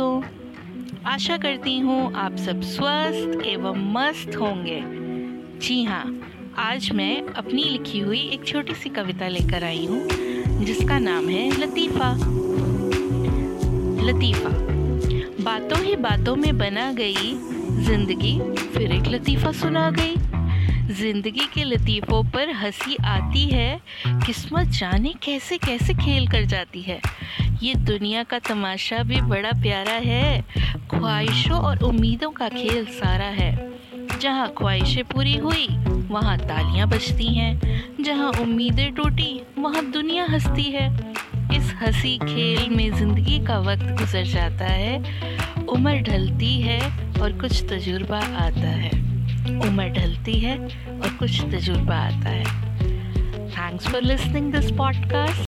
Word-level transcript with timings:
आशा 0.00 1.36
करती 1.36 1.78
हूँ 1.78 2.12
आप 2.14 2.36
सब 2.36 2.60
स्वस्थ 2.62 3.46
एवं 3.46 3.78
मस्त 3.92 4.36
होंगे। 4.36 4.80
जी 5.58 5.82
हाँ 5.84 6.04
आज 6.58 6.90
मैं 6.92 7.22
अपनी 7.28 7.64
लिखी 7.64 7.98
हुई 7.98 8.20
एक 8.32 8.44
छोटी 8.46 8.74
सी 8.74 8.88
कविता 8.88 9.28
लेकर 9.28 9.64
आई 9.64 9.84
हूँ, 9.86 10.00
जिसका 10.64 10.98
नाम 10.98 11.28
है 11.28 11.50
लतीफ़ा। 11.50 12.12
लतीफ़ा, 14.02 14.50
बातों 15.44 15.82
ही 15.84 15.96
बातों 15.96 16.36
में 16.36 16.58
बना 16.58 16.92
गई 16.92 17.34
ज़िंदगी, 17.84 18.38
फिर 18.74 18.92
एक 18.92 19.08
लतीफ़ा 19.08 19.52
सुना 19.52 19.90
गई। 19.90 20.14
ज़िंदगी 20.94 21.46
के 21.54 21.64
लतीफ़ों 21.64 22.22
पर 22.24 22.50
हँसी 22.50 22.96
आती 23.04 23.44
है, 23.44 23.80
किस्मत 24.06 24.68
जाने 24.68 25.14
कैसे 25.22 25.58
कैसे 25.58 25.94
खेल 25.94 26.28
कर 26.28 26.44
जाती 26.44 26.82
है। 26.82 27.00
ये 27.62 27.74
दुनिया 27.74 28.22
का 28.22 28.38
तमाशा 28.38 29.02
भी 29.02 29.20
बड़ा 29.20 29.50
प्यारा 29.52 29.92
है। 29.92 30.42
ख्वाहिशों 30.90 31.58
और 31.60 31.82
उम्मीदों 31.82 32.30
का 32.30 32.48
खेल 32.48 32.84
सारा 32.84 33.24
है। 33.24 33.50
जहाँ 34.20 34.52
ख्वाहिशें 34.58 35.04
पूरी 35.04 35.36
हुई, 35.36 35.66
वहाँ 36.10 36.36
तालियाँ 36.38 36.88
बजती 36.88 37.26
हैं। 37.34 38.04
जहाँ 38.04 38.30
उम्मीदें 38.32 38.92
टूटी, 38.94 39.40
वहाँ 39.58 39.84
दुनिया 39.90 40.26
हंसती 40.30 40.62
है। 40.62 40.86
इस 41.56 41.72
हँसी 41.82 42.16
खेल 42.18 42.70
में 42.70 42.90
ज़िंदगी 42.96 43.38
का 43.46 43.58
वक्त 43.58 43.84
गुजर 44.00 44.24
जाता 44.24 44.64
है। 44.64 44.96
उम्र 45.68 45.96
ढलती 46.02 46.60
है 46.60 46.80
और 47.22 47.32
कुछ 47.32 47.62
तजुर्बा 47.62 48.18
आता 48.18 48.68
है। 48.76 48.90
उम्र 49.68 49.88
ढलती 49.88 50.38
है 50.40 50.58
और 50.58 51.16
कुछ 51.18 51.42
तजुर्बा 51.42 51.96
आता 51.96 52.30
है। 52.30 52.44
Thanks 53.48 53.88
for 53.88 54.02
listening 54.02 54.52
this 54.52 54.70
podcast 54.70 55.47